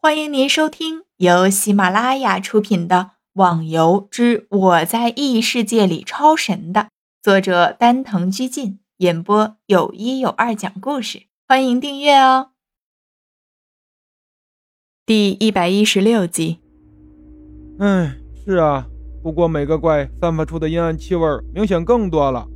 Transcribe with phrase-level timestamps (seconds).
[0.00, 2.96] 欢迎您收听由喜马拉雅出品的
[3.32, 6.90] 《网游之我在异世界里超神》的
[7.20, 12.50] 作者丹藤居进演播，有一有二讲故事，欢迎订阅哦。
[15.04, 16.60] 第一百一十六集。
[17.80, 18.86] 哎，是啊，
[19.20, 22.46] 不过每个怪散发出的阴暗气味明显更多了。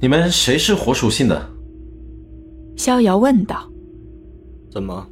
[0.00, 1.50] 你们谁是火属性的？
[2.74, 3.70] 逍遥问道。
[4.70, 5.06] 怎么？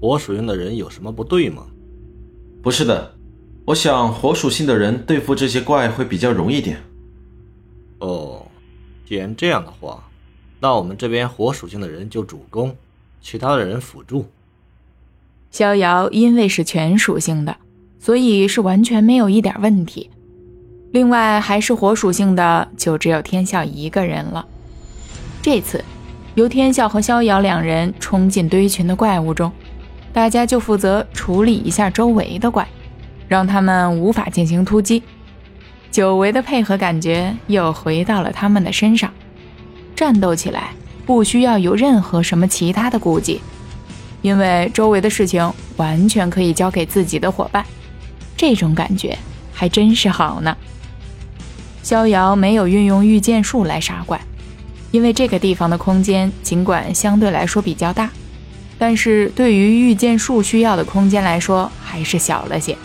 [0.00, 1.66] 火属性的人有什么不对吗？
[2.62, 3.14] 不是的，
[3.64, 6.78] 我想火属性的人对付这些怪会比较容易点。
[8.00, 8.46] 哦，
[9.06, 10.08] 既然这样的话，
[10.60, 12.76] 那我们这边火属性的人就主攻，
[13.20, 14.26] 其他的人辅助。
[15.50, 17.56] 逍遥因为是全属性的，
[17.98, 20.10] 所以是完全没有一点问题。
[20.92, 24.46] 另外还是火属性的，就只有天笑一个人了。
[25.40, 25.82] 这次
[26.34, 29.50] 由天笑和逍遥两人冲进堆群的怪物中。
[30.16, 32.66] 大家就负责处理一下周围的怪，
[33.28, 35.02] 让他们无法进行突击。
[35.90, 39.12] 久违的配合感觉又回到了他们的身上，
[39.94, 40.70] 战斗起来
[41.04, 43.42] 不需要有任何什么其他的顾忌，
[44.22, 47.62] 因为周围的事情完全可以交给自己的伙伴。
[48.38, 49.18] 这种感觉
[49.52, 50.56] 还真是好呢。
[51.82, 54.18] 逍遥没有运用御剑术来杀怪，
[54.92, 58.08] 因为这个地方的空间尽管相对来说比较大。
[58.78, 62.76] 但是对于御剑术需要的空间来说，还是小了些。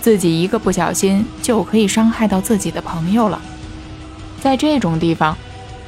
[0.00, 3.40] 自己一个不小心就可以伤害到自己的朋友了。
[4.40, 5.34] 在这种地方，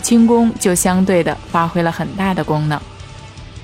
[0.00, 2.80] 轻功就相对的发挥了很大的功能。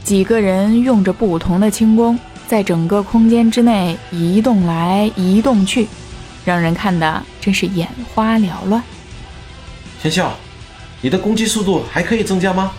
[0.04, 5.88] 几个人用着不同的轻功，在整个空间之内移动来移动去，
[6.44, 8.82] 让人看的真是眼花缭乱。
[10.02, 10.34] 天笑，
[11.00, 12.72] 你的攻击速度还可以增加吗？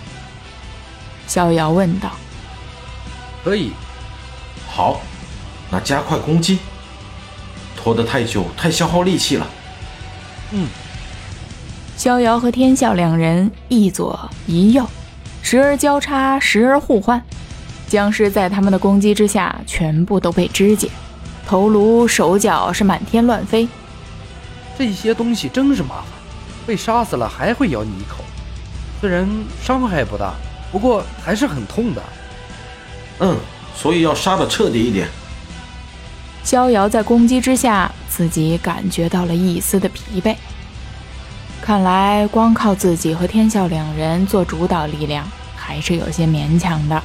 [1.25, 2.11] 逍遥问道。
[3.43, 3.71] 可以，
[4.69, 5.01] 好，
[5.69, 6.59] 那加快攻击。
[7.75, 9.47] 拖得太久，太消耗力气了。
[10.51, 10.67] 嗯。
[11.97, 14.87] 逍遥和天笑两人一左一右，
[15.41, 17.21] 时而交叉，时而互换，
[17.87, 20.89] 僵尸在他们的攻击之下全部都被肢解，
[21.45, 23.67] 头颅、手脚是满天乱飞。
[24.77, 26.05] 这些东西真是麻烦，
[26.65, 28.23] 被杀死了还会咬你一口。
[29.01, 29.27] 虽然
[29.61, 30.33] 伤害不大，
[30.71, 32.01] 不过还是很痛的。
[33.23, 33.37] 嗯，
[33.73, 35.07] 所以要杀的彻底一点。
[36.43, 40.35] 逍遥在攻击之下，自己感觉到了一丝的疲惫。
[41.61, 45.25] 看来光靠自己和天笑两人做主导力量，
[45.55, 47.01] 还是有些勉强的。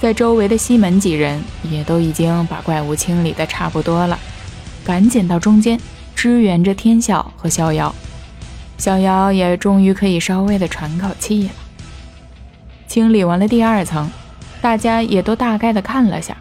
[0.00, 4.18] 在周围的西门几人也都已经把怪物清理的差不多了，
[4.82, 5.78] 赶紧到中间
[6.14, 7.94] 支援着天笑和逍遥。
[8.78, 11.50] 逍遥也终于可以稍微的喘口气了。
[12.88, 14.10] 清理完了第二层。
[14.66, 16.36] 大家也都大概的看了下，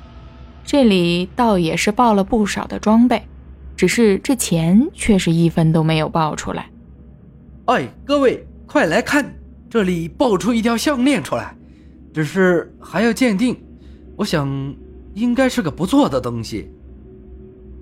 [0.63, 3.21] 这里倒也是爆了不少的装备，
[3.75, 6.67] 只是这钱却是一分都没有爆出来。
[7.65, 9.31] 哎，各位快来看，
[9.69, 11.55] 这里爆出一条项链出来，
[12.15, 13.55] 只是还要鉴定，
[14.15, 14.75] 我想
[15.13, 16.67] 应该是个不错的东西。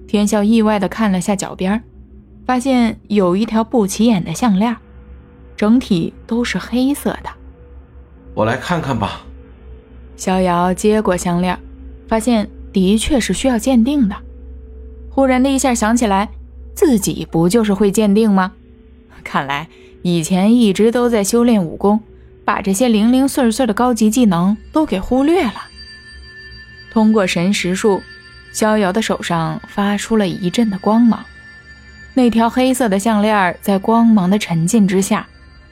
[0.06, 1.82] 天笑意外的看了下脚边，
[2.46, 4.76] 发现有一条不起眼的项链，
[5.56, 7.30] 整体都是黑色的。
[8.34, 9.26] 我来看看吧。
[10.16, 11.58] 逍遥接过项链，
[12.08, 14.16] 发现的确是需要鉴定的。
[15.10, 16.30] 忽然的一下想起来，
[16.74, 18.54] 自己不就是会鉴定吗？
[19.24, 19.68] 看来
[20.02, 22.02] 以前一直都在修炼武功，
[22.44, 25.68] 把这些零零碎碎的高级技能都给忽略了。
[26.92, 28.02] 通过神识术，
[28.52, 31.26] 逍遥的手上发出了一阵的光芒，
[32.14, 35.26] 那条黑色的项链在光芒的沉浸之下，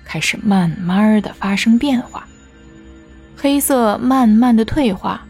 [0.05, 2.25] 开始慢慢的发生变化。
[3.37, 5.25] 黑色慢慢的退化，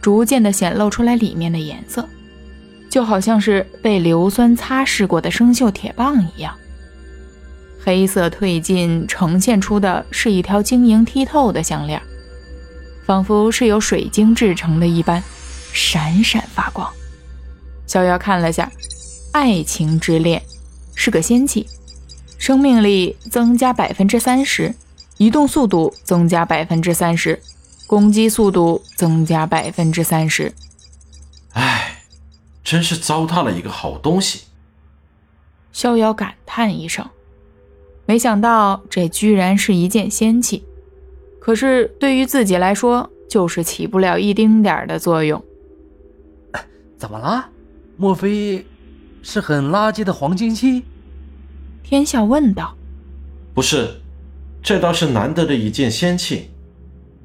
[0.00, 2.08] 逐渐的显露出来里面的颜色，
[2.88, 6.54] 就好像是被硫酸擦拭过的生锈铁棒一样。
[7.84, 12.00] 黑色褪尽，呈现出的是一条晶莹剔透的项链，
[13.04, 15.22] 仿佛是由水晶制成的一般，
[15.72, 16.88] 闪闪发光。
[17.86, 18.70] 逍遥看了下，
[19.32, 20.42] 爱情之恋
[20.94, 21.66] 是个仙器，
[22.38, 24.74] 生命力增加百分之三十，
[25.18, 27.40] 移动速度增加百分之三十。
[27.86, 30.52] 攻击速度增加百分之三十。
[31.52, 32.02] 唉，
[32.64, 34.46] 真是糟蹋了一个好东西。
[35.72, 37.08] 逍遥感叹一声，
[38.04, 40.64] 没想到这居然是一件仙器，
[41.38, 45.44] 可是对于自己来说，就是起不了一丁点儿的作用。
[46.98, 47.50] 怎么了？
[47.96, 48.66] 莫非
[49.22, 50.82] 是很垃圾的黄金期？
[51.84, 52.74] 天笑问道。
[53.54, 54.00] 不是，
[54.66, 56.50] 这倒是难得的一件仙器。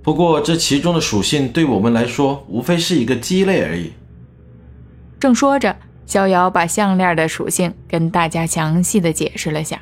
[0.04, 3.94] 不过这其中的属性对我们来说，无非是一个鸡肋而已。
[5.20, 9.82] 正说着，逍遥把项链的属性跟大家详细的解释了下。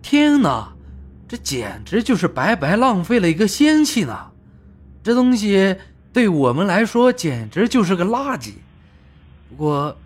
[0.00, 0.72] 天哪，
[1.28, 4.30] 这简直就是白白浪费了一个仙器呢！
[5.02, 5.76] 这东西
[6.14, 8.52] 对我们来说简直就是个垃圾，
[9.50, 9.98] 不过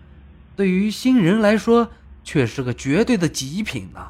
[0.57, 1.89] 对于新人来说
[2.25, 4.01] 却是个绝对的极品呢。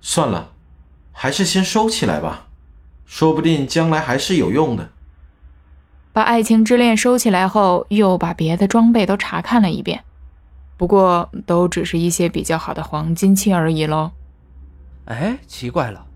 [0.00, 0.51] 算了，
[1.12, 2.48] 还是先收起来吧，
[3.04, 4.90] 说不定将来还是有用的。
[6.12, 10.04] 把爱情之恋收起来后，又把别的装备都查看了一遍，
[10.76, 14.10] 不过都只是一些比较好的黄金器而已喽。
[15.06, 16.06] 哎，奇怪了，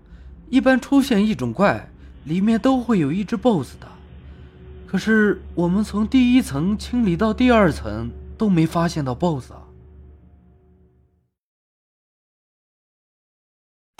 [0.49, 1.89] 一般出现一种怪，
[2.25, 3.87] 里面都会有一只 BOSS 的，
[4.85, 9.61] 可是我们从第一层清理到第二层都没发现到 BOSS 啊。